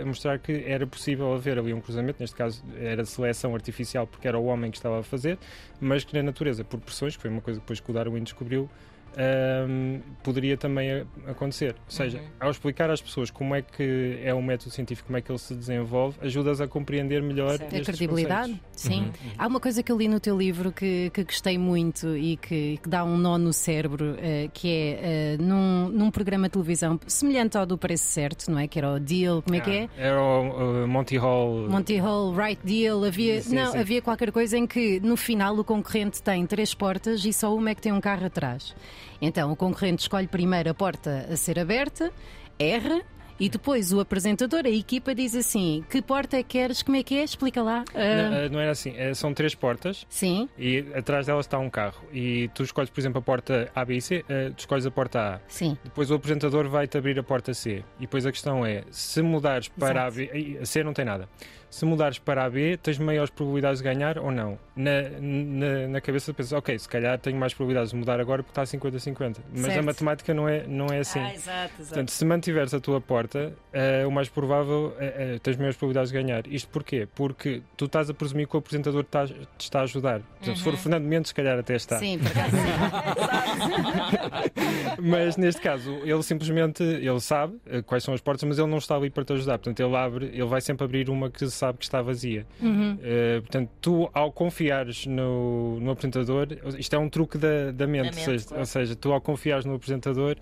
a 0.01 0.05
mostrar 0.05 0.39
que 0.39 0.63
era 0.65 0.85
possível 0.85 1.33
haver 1.33 1.57
ali 1.59 1.73
um 1.73 1.81
cruzamento, 1.81 2.19
neste 2.19 2.35
caso 2.35 2.63
era 2.77 3.05
seleção 3.05 3.53
artificial 3.53 4.07
porque 4.07 4.27
era 4.27 4.37
o 4.37 4.45
homem 4.45 4.71
que 4.71 4.77
estava 4.77 4.99
a 4.99 5.03
fazer, 5.03 5.37
mas 5.79 6.03
que 6.03 6.15
na 6.15 6.23
natureza, 6.23 6.63
por 6.63 6.79
pressões, 6.79 7.15
que 7.15 7.21
foi 7.21 7.31
uma 7.31 7.41
coisa 7.41 7.59
que 7.59 7.63
depois 7.63 7.79
que 7.79 7.91
o 7.91 7.93
Darwin 7.93 8.23
descobriu, 8.23 8.69
ahm, 9.17 9.99
poderia 10.23 10.57
também 10.57 11.05
acontecer. 11.27 11.75
Ou 11.85 11.91
seja, 11.91 12.17
Uhum. 12.17 12.23
ao 12.39 12.51
explicar 12.51 12.89
às 12.89 13.01
pessoas 13.01 13.29
como 13.31 13.55
é 13.55 13.61
que 13.61 14.19
é 14.23 14.33
o 14.33 14.41
método 14.41 14.71
científico, 14.71 15.07
como 15.07 15.17
é 15.17 15.21
que 15.21 15.31
ele 15.31 15.39
se 15.39 15.53
desenvolve, 15.55 16.17
ajudas 16.21 16.61
a 16.61 16.67
compreender 16.67 17.21
melhor. 17.21 17.55
A 17.55 17.57
credibilidade? 17.57 18.51
conceitos. 18.53 18.81
Sim. 18.81 19.01
Uhum. 19.01 19.31
Há 19.37 19.47
uma 19.47 19.59
coisa 19.59 19.81
que 19.83 19.91
eu 19.91 19.97
li 19.97 20.07
no 20.07 20.19
teu 20.19 20.37
livro 20.37 20.71
que, 20.71 21.09
que 21.11 21.23
gostei 21.23 21.57
muito 21.57 22.15
e 22.15 22.37
que, 22.37 22.77
que 22.81 22.89
dá 22.89 23.03
um 23.03 23.17
nó 23.17 23.37
no 23.37 23.53
cérebro, 23.53 24.15
eh, 24.19 24.49
que 24.53 24.67
é 24.69 24.99
eh, 25.33 25.37
num, 25.39 25.89
num 25.89 26.11
programa 26.11 26.47
de 26.47 26.53
televisão 26.53 26.99
semelhante 27.07 27.57
ao 27.57 27.65
do 27.65 27.77
Preço 27.77 28.05
Certo, 28.05 28.49
não 28.51 28.59
é? 28.59 28.67
Que 28.67 28.79
era 28.79 28.91
o 28.93 28.99
Deal, 28.99 29.41
como 29.41 29.55
é 29.55 29.59
que 29.59 29.69
é? 29.71 29.83
Ah, 29.97 30.01
Era 30.01 30.21
o 30.21 30.83
uh, 30.83 30.87
Monty 30.87 31.17
Hall. 31.17 31.69
Monty 31.69 31.97
Hall, 31.97 32.33
Right 32.35 32.59
Deal, 32.63 33.03
havia, 33.03 33.41
Sim, 33.41 33.55
não, 33.55 33.71
sim. 33.71 33.77
havia 33.79 34.01
qualquer 34.01 34.31
coisa 34.31 34.57
em 34.57 34.67
que 34.67 34.99
no 34.99 35.15
final 35.17 35.57
o 35.57 35.63
concorrente 35.63 36.21
tem 36.21 36.45
três 36.45 36.73
portas 36.73 37.23
e 37.25 37.31
só 37.33 37.53
uma 37.55 37.69
é 37.71 37.75
que 37.75 37.81
tem 37.81 37.91
um 37.91 38.01
carro 38.01 38.25
atrás. 38.25 38.75
Então 39.21 39.51
o 39.51 39.55
concorrente 39.55 40.01
escolhe 40.03 40.27
primeiro 40.27 40.69
a 40.69 40.73
porta 40.73 41.27
a 41.31 41.35
ser 41.35 41.59
aberta, 41.59 42.11
erra. 42.59 43.01
E 43.37 43.49
depois 43.49 43.91
o 43.91 43.99
apresentador, 43.99 44.61
a 44.65 44.69
equipa, 44.69 45.13
diz 45.13 45.35
assim: 45.35 45.83
Que 45.89 46.01
porta 46.01 46.37
é 46.37 46.41
que 46.41 46.57
queres? 46.57 46.81
Como 46.81 46.95
é 46.95 47.03
que 47.03 47.17
é? 47.17 47.23
Explica 47.25 47.61
lá. 47.61 47.83
Ah, 47.93 48.29
Não, 48.29 48.45
uh, 48.45 48.49
não 48.49 48.59
era 48.61 48.71
assim, 48.71 48.93
eh, 48.95 49.13
são 49.13 49.33
três 49.33 49.53
portas 49.53 50.07
sim, 50.07 50.47
e 50.57 50.85
atrás 50.95 51.25
delas 51.25 51.45
está 51.45 51.59
um 51.59 51.69
carro. 51.69 52.01
E 52.13 52.47
tu 52.55 52.63
escolhes, 52.63 52.89
por 52.89 52.97
exemplo, 53.01 53.19
a 53.19 53.21
porta 53.21 53.69
A, 53.75 53.83
B 53.83 53.97
e 53.97 54.01
C, 54.01 54.23
eh, 54.29 54.51
tu 54.55 54.59
escolhes 54.59 54.85
a 54.85 54.91
porta 54.91 55.19
A. 55.19 55.39
sim. 55.49 55.77
Depois 55.83 56.09
o 56.11 56.13
apresentador 56.13 56.69
vai-te 56.69 56.97
abrir 56.97 57.19
a 57.19 57.23
porta 57.23 57.53
C. 57.53 57.83
E 57.97 58.01
depois 58.03 58.25
a 58.25 58.31
questão 58.31 58.65
é: 58.65 58.85
se 58.89 59.21
mudares 59.21 59.67
para 59.67 60.05
a 60.05 60.09
B. 60.11 60.57
A 60.61 60.65
C 60.65 60.81
não 60.81 60.93
tem 60.93 61.03
nada. 61.03 61.27
Se 61.75 61.83
mudares 61.83 62.17
para 62.17 62.45
a 62.45 62.49
B, 62.49 62.77
tens 62.81 62.97
maiores 62.97 63.29
probabilidades 63.29 63.81
de 63.81 63.83
ganhar 63.83 64.17
ou 64.17 64.31
não? 64.31 64.57
Na, 64.77 64.91
na, 65.19 65.87
na 65.89 65.99
cabeça 65.99 66.33
pensas, 66.33 66.53
ok, 66.53 66.79
se 66.79 66.87
calhar 66.87 67.19
tenho 67.19 67.37
mais 67.37 67.53
probabilidades 67.53 67.91
de 67.91 67.97
mudar 67.97 68.17
agora 68.17 68.41
porque 68.43 68.57
está 68.57 68.63
50-50. 68.77 69.39
Mas 69.51 69.65
a 69.65 69.71
Certo. 69.73 69.85
matemática 69.85 70.33
não 70.33 70.47
é, 70.47 70.65
não 70.65 70.85
é 70.87 70.99
assim. 70.99 71.19
Ah, 71.19 71.33
exato, 71.33 71.73
exato. 71.73 71.87
Portanto, 71.89 72.11
se 72.11 72.23
mantiveres 72.23 72.73
a 72.73 72.79
tua 72.79 73.01
porta, 73.01 73.51
eh, 73.73 74.05
o 74.07 74.11
mais 74.11 74.29
provável 74.29 74.95
é, 74.99 75.35
é, 75.35 75.39
tens 75.39 75.57
maiores 75.57 75.75
probabilidades 75.75 76.13
de 76.13 76.17
ganhar. 76.17 76.47
Isto 76.47 76.69
porquê? 76.69 77.09
Porque 77.13 77.61
tu 77.75 77.85
estás 77.87 78.09
a 78.09 78.13
presumir 78.13 78.47
que 78.47 78.55
o 78.55 78.59
apresentador 78.59 79.01
está- 79.01 79.27
te 79.27 79.35
está 79.59 79.81
a 79.81 79.83
ajudar. 79.83 80.21
Portanto, 80.21 80.57
Se 80.57 80.63
for 80.63 80.73
o 80.75 80.77
Fernando 80.77 81.03
Mendes, 81.03 81.27
se 81.29 81.35
calhar 81.35 81.59
até 81.59 81.75
está. 81.75 81.99
Sim, 81.99 82.19
por 82.19 82.27
acaso. 82.31 82.55
Mas 85.01 85.35
neste 85.35 85.61
caso, 85.61 85.91
ele 86.05 86.23
simplesmente 86.23 86.81
ele 86.83 87.19
sabe 87.19 87.59
quais 87.85 88.01
são 88.01 88.13
as 88.13 88.21
portas, 88.21 88.47
mas 88.47 88.57
ele 88.57 88.69
não 88.69 88.77
está 88.77 88.95
ali 88.95 89.09
para 89.09 89.25
te 89.25 89.33
ajudar. 89.33 89.57
Portanto, 89.57 89.79
ele 89.81 89.93
abre, 89.95 90.25
ele 90.27 90.45
vai 90.45 90.61
sempre 90.61 90.85
abrir 90.85 91.09
uma 91.09 91.29
que 91.29 91.45
sabe 91.49 91.64
que 91.73 91.83
está 91.83 92.01
vazia. 92.01 92.45
Uhum. 92.61 92.97
Eh, 93.01 93.39
portanto, 93.41 93.69
tu, 93.81 94.09
ao 94.13 94.31
confiares 94.31 95.05
no, 95.05 95.79
no 95.79 95.91
apresentador, 95.91 96.47
isto 96.77 96.95
é 96.95 96.99
um 96.99 97.09
truque 97.09 97.37
da, 97.37 97.71
da 97.71 97.87
mente. 97.87 98.11
Da 98.11 98.15
mente, 98.15 98.19
ou, 98.19 98.25
seja, 98.25 98.45
claro. 98.45 98.59
ou 98.61 98.65
seja, 98.65 98.95
tu, 98.95 99.11
ao 99.11 99.21
confiares 99.21 99.65
no 99.65 99.75
apresentador, 99.75 100.35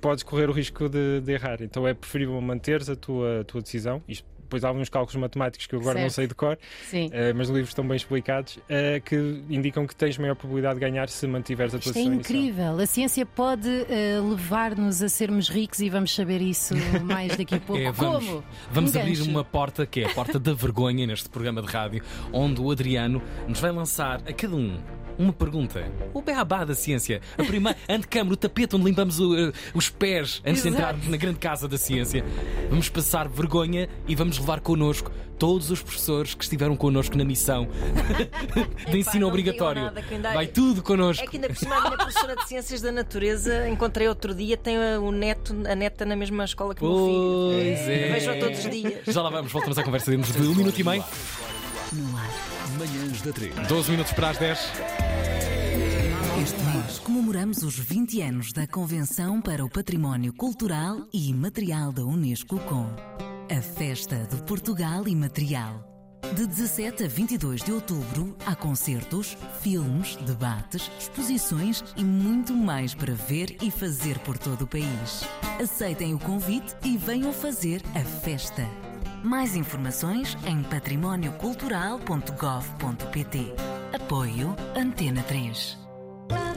podes 0.00 0.22
correr 0.22 0.48
o 0.48 0.52
risco 0.52 0.88
de, 0.88 1.20
de 1.20 1.32
errar. 1.32 1.62
Então, 1.62 1.86
é 1.86 1.94
preferível 1.94 2.40
manteres 2.40 2.88
a 2.88 2.96
tua, 2.96 3.40
a 3.40 3.44
tua 3.44 3.60
decisão. 3.60 4.02
Isto, 4.08 4.26
depois 4.46 4.64
há 4.64 4.68
alguns 4.68 4.88
cálculos 4.88 5.20
matemáticos 5.20 5.66
que 5.66 5.74
eu 5.74 5.80
agora 5.80 5.94
não 6.00 6.08
Certo. 6.08 6.14
sei 6.14 6.26
de 6.26 6.34
cor, 6.34 6.58
Sim. 6.88 7.10
eh, 7.12 7.32
mas 7.32 7.48
livros 7.48 7.68
estão 7.68 7.86
bem 7.86 7.96
explicados, 7.96 8.58
eh, 8.68 9.00
que 9.04 9.16
indicam 9.50 9.86
que 9.86 9.94
tens 9.94 10.16
maior 10.18 10.34
probabilidade 10.36 10.76
de 10.76 10.80
ganhar 10.80 11.08
se 11.08 11.26
mantiveres 11.26 11.74
a 11.74 11.78
tua 11.78 11.90
Isto 11.90 11.98
é 11.98 12.02
inicial. 12.02 12.38
incrível. 12.38 12.78
A 12.80 12.86
ciência 12.86 13.26
pode 13.26 13.68
eh, 13.90 14.18
levar-nos 14.20 15.02
a 15.02 15.08
sermos 15.08 15.48
ricos 15.48 15.80
e 15.80 15.90
vamos 15.90 16.14
saber 16.14 16.40
isso 16.40 16.74
mais 17.04 17.36
daqui 17.36 17.56
a 17.56 17.60
pouco. 17.60 17.82
É, 17.82 17.90
vamos, 17.92 18.24
Como? 18.24 18.44
vamos 18.70 18.94
Um 18.94 18.98
abrir 19.00 19.16
gancho. 19.16 19.30
uma 19.30 19.44
porta 19.44 19.84
que 19.86 20.00
é 20.00 20.06
a 20.06 20.14
porta 20.14 20.38
da 20.38 20.52
vergonha 20.54 21.06
neste 21.06 21.28
programa 21.28 21.60
de 21.60 21.68
rádio, 21.68 22.02
onde 22.32 22.60
o 22.60 22.70
Adriano 22.70 23.20
nos 23.48 23.58
vai 23.60 23.72
lançar 23.72 24.20
a 24.26 24.32
cada 24.32 24.54
um 24.54 24.78
uma 25.18 25.32
pergunta. 25.32 25.84
O 26.12 26.20
beabá 26.22 26.64
da 26.64 26.74
ciência. 26.74 27.20
A 27.38 27.44
primeira, 27.44 27.78
antecâmara, 27.88 28.34
o 28.34 28.36
tapete 28.36 28.76
onde 28.76 28.84
limpamos 28.84 29.18
o, 29.20 29.36
eh, 29.36 29.52
os 29.74 29.88
pés 29.88 30.42
antes 30.44 30.62
de 30.62 30.68
Exato. 30.68 30.82
entrarmos 30.82 31.08
na 31.08 31.16
grande 31.16 31.38
casa 31.38 31.66
da 31.68 31.78
ciência. 31.78 32.24
Vamos 32.70 32.88
passar 32.88 33.28
vergonha 33.28 33.88
e 34.06 34.14
vamos 34.14 34.38
levar 34.38 34.60
connosco 34.60 35.10
todos 35.38 35.70
os 35.70 35.82
professores 35.82 36.32
que 36.34 36.42
estiveram 36.44 36.74
connosco 36.76 37.16
na 37.16 37.24
missão 37.24 37.68
de 38.90 38.98
ensino 38.98 39.26
obrigatório. 39.28 39.82
nada, 39.82 40.02
ainda- 40.10 40.30
É 40.30 40.34
Vai 40.34 40.46
tudo 40.46 40.82
connosco. 40.82 41.22
É 41.22 41.26
que 41.26 41.36
ainda 41.36 41.48
por 41.48 41.56
cima 41.56 41.76
a 41.76 41.80
minha 41.82 41.96
professora 41.96 42.36
de 42.36 42.48
Ciências 42.48 42.80
da 42.80 42.90
Natureza 42.92 43.68
encontrei 43.68 44.08
outro 44.08 44.34
dia, 44.34 44.56
tem 44.56 44.76
uh, 44.78 45.02
o 45.02 45.12
neto, 45.12 45.54
a 45.68 45.74
neta 45.74 46.06
na 46.06 46.16
mesma 46.16 46.44
escola 46.44 46.74
que 46.74 46.82
o 46.82 46.88
meu 46.88 47.06
filho. 47.06 47.76
Pois 47.76 47.88
é. 47.88 48.12
Vejo-a 48.12 48.36
todos 48.38 48.64
os 48.64 48.70
dias. 48.70 48.94
Já 49.06 49.22
lá 49.22 49.28
vamos, 49.30 49.52
voltamos 49.52 49.76
à 49.78 49.82
conversa 49.82 50.10
dentro 50.10 50.32
de 50.32 50.40
um 50.48 50.54
minuto 50.54 50.78
e 50.80 50.84
meio. 50.84 51.04
No 51.92 52.16
ar. 52.16 52.30
Manhãs 52.78 53.22
da 53.22 53.32
3. 53.32 53.54
12 53.68 53.90
minutos 53.90 54.12
para 54.12 54.30
as 54.30 54.38
10. 54.38 55.05
Este 56.42 56.62
mês 56.62 56.98
comemoramos 56.98 57.62
os 57.62 57.78
20 57.78 58.20
anos 58.20 58.52
da 58.52 58.66
Convenção 58.66 59.40
para 59.40 59.64
o 59.64 59.70
Património 59.70 60.34
Cultural 60.34 61.06
e 61.12 61.30
Imaterial 61.30 61.92
da 61.92 62.04
Unesco 62.04 62.58
com 62.60 62.86
a 63.50 63.62
Festa 63.62 64.28
de 64.30 64.42
Portugal 64.42 65.08
Imaterial. 65.08 65.82
De 66.34 66.46
17 66.46 67.04
a 67.04 67.08
22 67.08 67.62
de 67.62 67.72
outubro, 67.72 68.36
há 68.44 68.54
concertos, 68.54 69.34
filmes, 69.60 70.16
debates, 70.16 70.90
exposições 70.98 71.82
e 71.96 72.04
muito 72.04 72.52
mais 72.52 72.94
para 72.94 73.14
ver 73.14 73.56
e 73.62 73.70
fazer 73.70 74.18
por 74.18 74.36
todo 74.36 74.60
o 74.62 74.66
país. 74.66 75.24
Aceitem 75.60 76.12
o 76.14 76.18
convite 76.18 76.74
e 76.84 76.98
venham 76.98 77.32
fazer 77.32 77.80
a 77.94 78.04
festa. 78.04 78.68
Mais 79.24 79.56
informações 79.56 80.36
em 80.46 80.62
patrimóniocultural.gov.pt. 80.64 83.54
Apoio 83.94 84.54
Antena 84.76 85.22
3. 85.22 85.85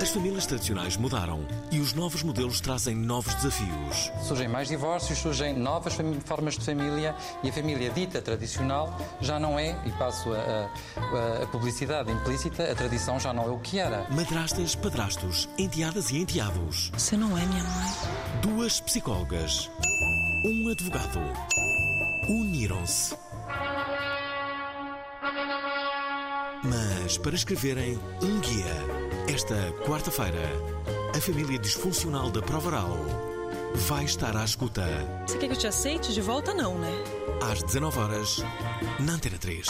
As 0.01 0.09
famílias 0.11 0.45
tradicionais 0.45 0.95
mudaram 0.97 1.45
e 1.71 1.79
os 1.79 1.93
novos 1.93 2.23
modelos 2.23 2.61
trazem 2.61 2.95
novos 2.95 3.33
desafios. 3.35 4.11
Surgem 4.25 4.47
mais 4.47 4.67
divórcios, 4.69 5.19
surgem 5.19 5.53
novas 5.57 5.95
formas 6.25 6.57
de 6.57 6.65
família 6.65 7.13
e 7.43 7.49
a 7.49 7.53
família 7.53 7.89
dita 7.89 8.21
tradicional 8.21 8.97
já 9.21 9.37
não 9.39 9.59
é, 9.59 9.77
e 9.85 9.91
passo 9.91 10.31
a, 10.33 10.37
a- 10.37 11.43
a 11.43 11.47
publicidade 11.47 12.11
implícita, 12.11 12.71
a 12.71 12.75
tradição 12.75 13.19
já 13.19 13.33
não 13.33 13.43
é 13.43 13.49
o 13.49 13.59
que 13.59 13.77
era. 13.77 14.07
Madrastas, 14.09 14.73
padrastos, 14.73 15.49
enteadas 15.57 16.09
e 16.11 16.17
enteados. 16.19 16.91
Você 16.93 17.17
não 17.17 17.37
é 17.37 17.45
minha 17.45 17.63
mãe? 17.63 17.91
Duas 18.41 18.79
psicólogas. 18.79 19.69
Um 20.45 20.69
advogado. 20.69 21.19
Uniram-se. 22.29 23.15
Mas 26.63 27.17
para 27.17 27.35
escreverem 27.35 27.97
um 28.21 28.39
guia. 28.39 28.75
Esta 29.33 29.55
quarta-feira, 29.85 30.41
A 31.15 31.21
família 31.21 31.57
disfuncional 31.59 32.29
da 32.29 32.41
Provaral 32.41 32.97
vai 33.87 34.03
estar 34.05 34.35
à 34.35 34.43
escuta 34.43 34.83
Você 35.27 35.37
quer 35.37 35.47
que 35.47 35.53
eu 35.53 35.57
te 35.57 35.67
aceite 35.67 36.13
de 36.13 36.21
volta, 36.21 36.53
não, 36.53 36.77
né? 36.77 36.91
às 37.41 37.63
19 37.63 37.99
horas 37.99 38.43
na 38.99 39.13
Antena 39.13 39.37
3. 39.37 39.65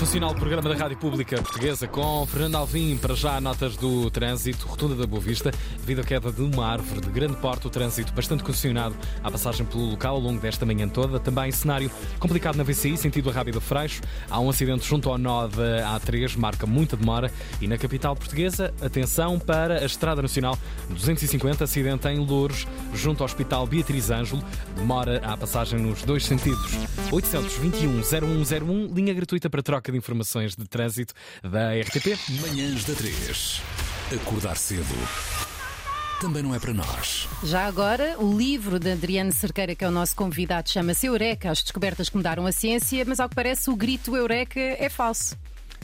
Funcional 0.00 0.34
programa 0.34 0.66
da 0.66 0.74
Rádio 0.74 0.96
Pública 0.96 1.36
Portuguesa 1.42 1.86
com 1.86 2.24
Fernando 2.24 2.54
Alvim. 2.54 2.96
Para 2.96 3.14
já, 3.14 3.38
notas 3.38 3.76
do 3.76 4.10
trânsito, 4.10 4.66
rotunda 4.66 4.94
da 4.94 5.06
Boa 5.06 5.20
Vista, 5.20 5.50
devido 5.78 6.00
à 6.00 6.02
queda 6.02 6.32
de 6.32 6.40
uma 6.40 6.66
árvore 6.66 7.02
de 7.02 7.10
grande 7.10 7.36
porte, 7.36 7.66
o 7.66 7.70
trânsito 7.70 8.10
bastante 8.14 8.42
condicionado 8.42 8.96
à 9.22 9.30
passagem 9.30 9.66
pelo 9.66 9.90
local 9.90 10.14
ao 10.14 10.20
longo 10.20 10.40
desta 10.40 10.64
manhã 10.64 10.88
toda. 10.88 11.20
Também 11.20 11.52
cenário 11.52 11.90
complicado 12.18 12.56
na 12.56 12.64
VCI, 12.64 12.96
sentido 12.96 13.28
a 13.28 13.32
Rábida 13.34 13.60
Freixo. 13.60 14.00
Há 14.30 14.40
um 14.40 14.48
acidente 14.48 14.88
junto 14.88 15.10
ao 15.10 15.18
nó 15.18 15.46
da 15.46 16.00
A3, 16.00 16.34
marca 16.34 16.66
muita 16.66 16.96
demora. 16.96 17.30
E 17.60 17.68
na 17.68 17.76
capital 17.76 18.16
portuguesa, 18.16 18.72
atenção 18.80 19.38
para 19.38 19.80
a 19.80 19.84
Estrada 19.84 20.22
Nacional 20.22 20.58
250, 20.88 21.64
acidente 21.64 22.08
em 22.08 22.24
Louros, 22.24 22.66
junto 22.94 23.22
ao 23.22 23.26
Hospital 23.26 23.66
Beatriz 23.66 24.10
Ângelo. 24.10 24.42
Demora 24.74 25.20
à 25.22 25.36
passagem 25.36 25.78
nos 25.78 26.02
dois 26.04 26.24
sentidos. 26.24 26.78
821 27.12 28.00
0101, 28.00 28.94
linha 28.94 29.12
gratuita 29.12 29.50
para 29.50 29.62
troca 29.62 29.89
de 29.90 29.98
informações 29.98 30.56
de 30.56 30.66
trânsito 30.66 31.14
da 31.42 31.72
RTP. 31.72 32.18
Manhãs 32.40 32.84
da 32.84 32.94
3. 32.94 33.62
Acordar 34.14 34.56
cedo. 34.56 34.94
Também 36.20 36.42
não 36.42 36.54
é 36.54 36.58
para 36.58 36.74
nós. 36.74 37.26
Já 37.42 37.64
agora, 37.64 38.16
o 38.18 38.36
livro 38.36 38.78
de 38.78 38.92
Adriano 38.92 39.32
Cerqueira, 39.32 39.74
que 39.74 39.82
é 39.82 39.88
o 39.88 39.90
nosso 39.90 40.14
convidado, 40.14 40.68
chama-se 40.68 41.06
Eureka, 41.06 41.50
as 41.50 41.62
descobertas 41.62 42.10
que 42.10 42.16
mudaram 42.16 42.44
a 42.44 42.52
ciência, 42.52 43.02
mas 43.06 43.20
ao 43.20 43.28
que 43.28 43.34
parece 43.34 43.70
o 43.70 43.76
grito 43.76 44.14
Eureka 44.14 44.60
é 44.60 44.90
falso. 44.90 45.34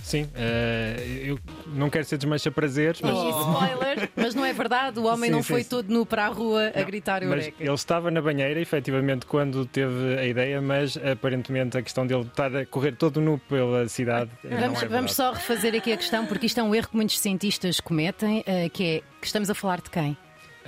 Sim, 0.07 0.29
eh, 0.37 1.25
eu 1.25 1.37
não 1.67 1.91
quero 1.91 2.05
ser 2.05 2.17
desmancha 2.17 2.49
prazeres, 2.49 3.01
mas. 3.01 3.13
E 3.13 3.29
spoiler, 3.29 4.09
mas 4.15 4.37
não 4.37 4.45
é 4.45 4.53
verdade, 4.53 5.01
o 5.01 5.05
homem 5.07 5.31
Sim, 5.31 5.37
não 5.37 5.43
sim, 5.43 5.49
foi 5.55 5.63
sim. 5.65 5.69
todo 5.69 5.93
nu 5.93 6.07
para 6.07 6.27
a 6.27 6.29
rua 6.29 6.71
a 6.73 6.83
gritar 6.83 7.23
Mas 7.25 7.47
Eureka. 7.47 7.57
ele 7.65 7.75
estava 7.75 8.09
na 8.09 8.23
banheira, 8.23 8.61
efetivamente, 8.61 9.27
quando 9.27 9.67
teve 9.67 10.17
a 10.17 10.25
ideia, 10.25 10.63
mas 10.63 10.97
aparentemente 10.97 11.77
a 11.77 11.83
questão 11.83 12.07
dele 12.07 12.23
estar 12.23 12.55
a 12.55 12.65
correr 12.65 12.93
todo 12.95 13.21
nu 13.21 13.37
pela 13.49 13.89
cidade. 13.89 14.31
não 14.45 14.51
Vamos, 14.61 14.63
é 14.83 14.87
vamos 14.87 14.91
verdade. 14.91 15.15
só 15.15 15.33
refazer 15.33 15.75
aqui 15.75 15.93
a 15.93 15.97
questão, 15.97 16.25
porque 16.25 16.47
isto 16.47 16.61
é 16.61 16.63
um 16.63 16.73
erro 16.73 16.89
que 16.89 16.95
muitos 16.97 17.19
cientistas 17.19 17.81
cometem, 17.81 18.45
eh, 18.47 18.69
que 18.69 18.85
é 18.85 19.03
que 19.21 19.27
estamos 19.27 19.51
a 19.51 19.55
falar 19.57 19.81
de 19.81 19.91
quem? 19.91 20.17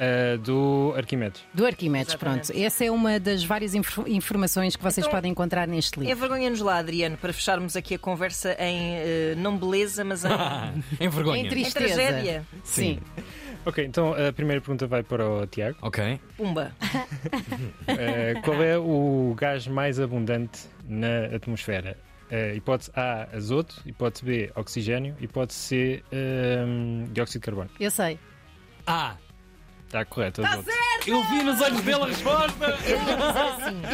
Eh, 0.00 0.36
do 0.38 0.94
Arquimedes. 0.96 1.42
Do 1.52 1.66
Arquimedes, 1.66 2.14
Exatamente. 2.14 2.46
pronto. 2.48 2.64
Essa 2.64 2.84
é 2.84 2.90
uma 2.90 3.18
das 3.18 3.42
várias 3.44 3.74
infor- 3.74 4.08
informações 4.08 4.76
que 4.76 4.82
vocês 4.82 5.04
Então, 5.06 5.16
podem 5.16 5.32
encontrar 5.32 5.66
neste 5.66 5.98
É 5.98 6.02
livro. 6.04 6.16
vergonha-nos 6.20 6.60
lá, 6.60 6.78
Adriano, 6.78 7.16
para 7.16 7.32
fecharmos 7.32 7.74
aqui 7.76 7.94
a 7.94 7.98
conversa 7.98 8.56
em 8.60 8.94
eh, 8.96 9.34
não 9.36 9.56
beleza, 9.58 10.04
mas 10.04 10.24
em, 10.24 10.28
em 11.00 11.08
vergonha. 11.08 11.42
Em 11.42 11.46
em 11.46 11.48
tristeza. 11.48 11.94
tragédia. 11.94 12.46
Sim. 12.62 13.00
Ok, 13.66 13.84
então 13.84 14.14
a 14.14 14.32
primeira 14.32 14.60
pergunta 14.60 14.86
vai 14.86 15.02
para 15.02 15.28
o 15.28 15.46
Tiago. 15.46 15.76
Ok. 15.82 16.20
Pumba. 16.36 16.72
Eh, 17.86 18.34
qual 18.44 18.62
é 18.62 18.78
o 18.78 19.34
gás 19.36 19.66
mais 19.66 19.98
abundante 19.98 20.60
na 20.86 21.34
atmosfera? 21.34 21.96
Eh, 22.30 22.54
hipótese 22.56 22.90
A, 22.94 23.26
azoto. 23.34 23.82
Hipótese 23.86 24.24
B, 24.24 24.52
oxigênio. 24.54 25.16
Hipótese 25.20 25.58
C, 25.58 26.02
ehm, 26.12 27.04
dióxido 27.12 27.40
de 27.40 27.44
carbono. 27.46 27.70
Eu 27.80 27.90
sei. 27.90 28.18
Ah, 28.86 29.16
Está 29.88 30.04
correto, 30.04 30.44
azoto. 30.44 30.68
eu 31.06 31.24
vi 31.30 31.42
nos 31.42 31.58
olhos 31.62 31.80
dele 31.80 32.02
a 32.02 32.06
resposta. 32.08 32.76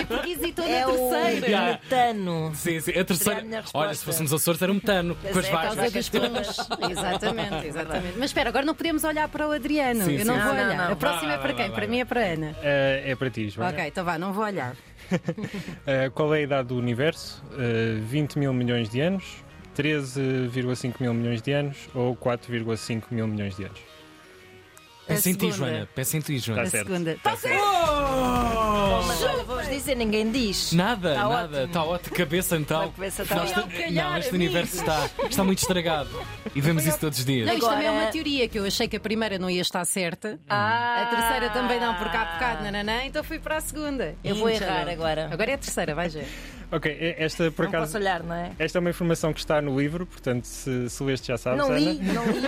E 0.00 0.04
porque 0.06 0.30
hesitou 0.30 0.64
É 0.66 0.80
na 0.80 0.88
o 0.88 0.96
terceira? 1.10 1.48
Já. 1.48 1.64
metano. 1.66 2.52
Sim, 2.56 2.80
sim. 2.80 2.90
A 2.98 3.04
terceira. 3.04 3.44
Olha, 3.72 3.94
se 3.94 4.04
fôssemos 4.04 4.32
Açores 4.32 4.60
era 4.60 4.72
um 4.72 4.74
metano. 4.74 5.16
Pois 5.22 5.32
Com 5.32 5.38
as 5.38 5.46
é, 5.46 5.50
vacas. 5.52 6.10
Exatamente, 6.90 7.66
exatamente. 7.68 8.14
Mas 8.18 8.30
espera, 8.30 8.48
agora 8.48 8.66
não 8.66 8.74
podemos 8.74 9.04
olhar 9.04 9.28
para 9.28 9.46
o 9.46 9.52
Adriano. 9.52 10.04
Sim, 10.04 10.16
Eu 10.18 10.26
não 10.26 10.34
sim. 10.34 10.40
vou 10.40 10.48
Não, 10.52 10.56
não, 10.56 10.66
olhar. 10.66 10.76
não. 10.86 10.92
A 10.92 10.96
próxima 10.96 11.28
Vai, 11.28 11.34
é 11.36 11.38
para 11.38 11.52
vai, 11.52 11.54
quem? 11.54 11.66
vai, 11.66 11.74
Para 11.74 11.86
vai. 11.86 11.88
mim 11.88 12.00
é 12.00 12.04
para 12.04 12.20
a 12.20 12.24
Ana. 12.24 12.56
É 12.60 13.14
para 13.16 13.30
ti, 13.30 13.48
Joana. 13.50 13.70
Ok, 13.72 13.86
então 13.86 14.04
vá, 14.04 14.18
não 14.18 14.32
vou 14.32 14.44
olhar. 14.44 14.74
Eh, 15.86 16.10
qual 16.14 16.34
é 16.34 16.38
a 16.38 16.42
idade 16.42 16.68
do 16.68 16.76
universo? 16.76 17.40
Eh, 17.56 17.98
20 18.00 18.38
mil 18.38 18.52
milhões 18.52 18.88
de 18.88 19.00
anos, 19.00 19.44
13,5 19.76 20.94
mil 21.00 21.12
milhões 21.14 21.40
de 21.42 21.52
anos 21.52 21.76
ou 21.94 22.16
4,5 22.16 23.04
mil 23.10 23.26
milhões 23.28 23.54
de 23.56 23.64
anos? 23.64 23.78
Pensa 25.06 25.30
em 25.30 25.34
ti. 25.34 25.52
Joana. 25.52 25.88
Pensa 25.94 26.16
em 26.16 26.20
ti, 26.20 26.38
Joana. 26.38 26.62
A 26.62 26.64
Tá 26.64 26.70
certo. 26.70 26.86
segunda. 26.88 27.12
Está 27.12 27.36
certo. 27.36 27.62
Mas 29.06 29.22
olha, 29.22 29.44
vamos 29.44 29.53
dizer, 29.78 29.94
ninguém 29.94 30.30
diz. 30.30 30.72
Nada, 30.72 31.14
Tá 31.14 31.28
nada. 31.28 31.64
Está 31.64 31.84
ótimo. 31.84 32.16
Cabeça 32.16 32.56
então. 32.56 32.82
A 32.82 32.88
cabeça 32.88 33.22
está 33.22 33.34
Nós 33.36 33.50
ótima. 33.50 33.66
te- 33.68 33.90
Não, 33.92 34.16
este 34.18 34.34
universo 34.34 34.76
está, 34.76 35.10
está 35.28 35.44
muito 35.44 35.58
estragado. 35.58 36.08
E 36.54 36.60
vemos 36.60 36.86
isso 36.86 36.98
todos 36.98 37.18
os 37.18 37.24
dias. 37.24 37.46
Não, 37.46 37.54
isto 37.54 37.68
também 37.68 37.86
é 37.86 37.88
Agora- 37.88 38.04
uma 38.04 38.10
teoria 38.12 38.48
que 38.48 38.58
eu 38.58 38.64
achei 38.64 38.88
que 38.88 38.96
a 38.96 39.00
primeira 39.00 39.38
não 39.38 39.48
ia 39.50 39.60
estar 39.62 39.84
certa. 39.84 40.38
Ah. 40.48 41.02
A 41.02 41.06
terceira 41.16 41.50
também 41.50 41.80
não, 41.80 41.94
porque 41.94 42.16
há 42.16 42.24
bocado, 42.24 42.62
nananã, 42.64 43.04
então 43.04 43.22
fui 43.24 43.38
para 43.38 43.56
a 43.56 43.60
segunda. 43.60 44.14
Eu 44.24 44.36
vou 44.36 44.48
errar 44.48 44.88
agora. 44.88 45.28
Agora 45.32 45.50
é 45.50 45.54
a 45.54 45.58
terceira, 45.58 45.94
vais 45.94 46.14
ver. 46.14 46.26
Ok, 46.72 47.14
esta 47.18 47.50
por 47.52 47.64
Não 47.64 47.68
acaso. 47.68 47.84
posso 47.92 47.98
olhar, 47.98 48.22
não 48.22 48.34
é? 48.34 48.50
Esta 48.58 48.78
é 48.78 48.80
uma 48.80 48.90
informação 48.90 49.32
que 49.32 49.38
está 49.38 49.60
no 49.62 49.78
livro, 49.78 50.06
portanto, 50.06 50.44
se, 50.44 50.88
se 50.90 51.04
leste 51.04 51.28
já 51.28 51.36
sabes. 51.38 51.58
Não 51.58 51.66
Ana. 51.66 51.78
li, 51.78 51.98
não 52.02 52.24
li. 52.24 52.40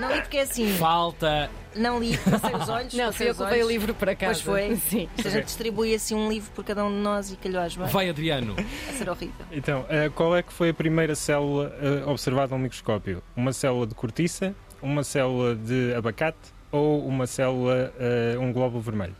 Não 0.00 0.12
li 0.14 0.20
porque 0.20 0.38
é 0.38 0.42
assim. 0.42 0.76
Falta. 0.76 1.48
Não 1.74 1.98
li, 1.98 2.18
passei 2.18 2.54
os 2.54 2.68
olhos. 2.68 2.92
Não, 2.94 3.10
fui 3.12 3.30
eu 3.30 3.34
que 3.34 3.42
levei 3.42 3.62
o 3.62 3.68
livro 3.68 3.94
para 3.94 4.14
casa. 4.14 4.42
Pois 4.44 4.66
foi. 4.68 4.76
Sim. 4.90 5.08
Se 5.18 5.28
a 5.28 5.30
gente 5.30 5.44
distribui 5.46 5.94
assim 5.94 6.14
um 6.14 6.21
livro 6.28 6.50
por 6.52 6.64
cada 6.64 6.84
um 6.84 6.90
de 6.90 6.96
nós 6.98 7.32
e 7.32 7.36
calhou 7.36 7.60
às 7.62 7.74
Vai, 7.74 8.08
Adriano. 8.08 8.54
vai 8.86 8.94
ser 8.96 9.08
horrível. 9.08 9.46
Então, 9.50 9.86
eh, 9.88 10.10
qual 10.14 10.36
é 10.36 10.42
que 10.42 10.52
foi 10.52 10.70
a 10.70 10.74
primeira 10.74 11.14
célula 11.14 11.74
eh, 11.80 12.04
observada 12.06 12.54
ao 12.54 12.58
microscópio? 12.58 13.22
Uma 13.36 13.52
célula 13.52 13.86
de 13.86 13.94
cortiça, 13.94 14.54
uma 14.80 15.04
célula 15.04 15.54
de 15.54 15.94
abacate 15.94 16.52
ou 16.70 17.06
uma 17.06 17.26
célula, 17.26 17.92
eh, 17.98 18.36
um 18.38 18.52
glóbulo 18.52 18.80
vermelho? 18.82 19.16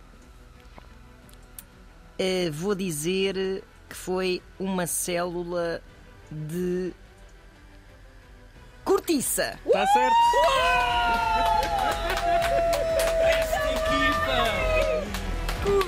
Eh, 2.18 2.50
vou 2.50 2.74
dizer 2.74 3.62
que 3.88 3.96
foi 3.96 4.40
uma 4.58 4.86
célula 4.86 5.82
de 6.30 6.92
cortiça. 8.84 9.58
Está 9.66 9.86
certo? 9.86 10.14
Equipa! 13.72 14.91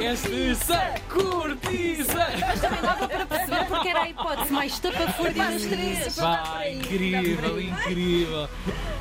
Esta 0.00 0.94
cortiça! 1.08 2.26
Também 2.60 2.80
dava 2.82 3.08
para 3.08 3.26
perceber 3.26 3.64
porque 3.66 3.88
era 3.88 4.02
a 4.02 4.08
hipótese 4.08 4.52
mais 4.52 4.72
estapafúrdia 4.72 5.44
das 5.44 5.62
três. 5.62 6.16
Pá, 6.16 6.62
incrível, 6.70 7.60
incrível. 7.60 8.48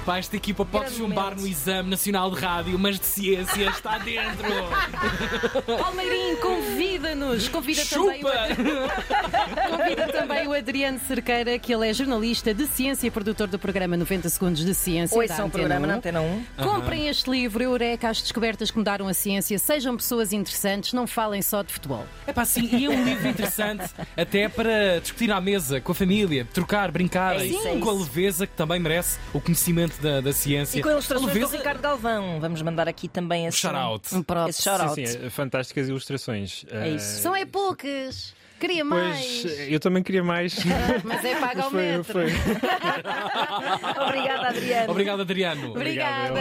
Pá, 0.05 0.17
esta 0.17 0.35
equipa 0.35 0.65
pode 0.65 0.85
Grande 0.85 0.97
chumbar 0.99 1.23
momento. 1.25 1.41
no 1.41 1.47
Exame 1.47 1.89
Nacional 1.89 2.29
de 2.29 2.39
Rádio, 2.41 2.77
mas 2.77 2.99
de 2.99 3.05
ciência 3.05 3.69
está 3.69 3.97
dentro. 3.99 4.43
Palmeirinho, 5.79 6.37
convida-nos. 6.37 7.47
Convida 7.47 7.85
também, 7.85 8.23
o, 8.23 8.27
Chupa! 8.27 8.47
convida 9.77 10.07
também 10.07 10.47
o 10.47 10.53
Adriano 10.53 10.99
Cerqueira, 11.07 11.57
que 11.57 11.73
ele 11.73 11.89
é 11.89 11.93
jornalista 11.93 12.53
de 12.53 12.67
ciência 12.67 13.07
e 13.07 13.11
produtor 13.11 13.47
do 13.47 13.57
programa 13.57 13.95
90 13.95 14.27
Segundos 14.27 14.65
de 14.65 14.73
Ciência. 14.73 15.17
Oi, 15.17 15.27
são 15.27 15.45
Antena 15.45 15.49
programa 15.51 15.87
na 15.87 15.93
1. 15.93 15.97
Antena 15.97 16.21
1. 16.21 16.43
Comprem 16.63 17.07
este 17.07 17.29
livro, 17.29 17.63
Eureka, 17.63 18.09
as 18.09 18.21
descobertas 18.21 18.69
que 18.69 18.77
mudaram 18.77 19.07
a 19.07 19.13
ciência. 19.13 19.57
Sejam 19.57 19.95
pessoas 19.95 20.33
interessantes, 20.33 20.91
não 20.91 21.07
falem 21.07 21.41
só 21.41 21.61
de 21.61 21.71
futebol. 21.71 22.05
É 22.27 22.33
pá, 22.33 22.43
sim, 22.43 22.69
e 22.73 22.85
é 22.85 22.89
um 22.89 23.05
livro 23.05 23.27
interessante 23.27 23.89
até 24.17 24.49
para 24.49 24.99
discutir 24.99 25.31
à 25.31 25.39
mesa, 25.39 25.79
com 25.79 25.93
a 25.93 25.95
família, 25.95 26.45
trocar, 26.53 26.91
brincar, 26.91 27.39
É 27.39 27.45
isso, 27.45 27.67
é 27.67 27.77
com 27.77 27.89
a 27.89 27.93
leveza 27.93 28.45
que 28.45 28.53
também 28.53 28.79
merece 28.79 29.17
o 29.33 29.39
conhecimento 29.39 29.92
da, 30.01 30.21
da 30.21 30.31
ciência. 30.33 30.79
E 30.79 30.83
com 30.83 30.89
ilustrações 30.89 31.29
a 31.29 31.33
do 31.33 31.39
leveza, 31.39 31.57
Ricardo 31.57 31.81
Galvão. 31.81 32.39
Vamos 32.39 32.61
mandar 32.61 32.87
aqui 32.87 33.07
também 33.07 33.45
esse 33.47 33.57
shout 33.57 33.75
out. 33.75 34.15
Um. 34.15 34.23
Esse 34.49 34.61
shout-out. 34.63 34.95
Sim, 34.95 35.05
sim, 35.05 35.25
eh, 35.25 35.29
fantásticas 35.29 35.87
ilustrações. 35.89 36.65
É 36.71 36.87
Eh, 36.89 36.95
isso. 36.95 37.21
São 37.21 37.35
é 37.35 37.45
poucas. 37.45 38.33
Queria 38.59 38.85
Pois, 38.85 39.03
mais. 39.09 39.45
eu 39.69 39.79
também 39.79 40.01
queria 40.03 40.23
mais. 40.23 40.55
Mas 41.03 41.25
é 41.25 41.35
paga 41.35 41.63
ao 41.63 41.71
Foi- 41.71 41.81
metro. 41.81 42.13
foi- 42.13 42.31
Obrigada, 44.07 44.47
Adriano. 44.49 44.91
Obrigado, 44.91 45.21
Adriano. 45.21 45.69
Obrigada. 45.71 46.39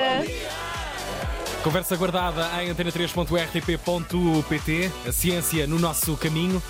Conversa 1.65 1.97
guardada 1.97 2.49
em 2.63 2.71
antena3.rtp.pt. 2.75 4.91
A 5.07 5.13
ciência 5.13 5.67
no 5.67 5.79
nosso 5.79 6.17
caminho. 6.17 6.61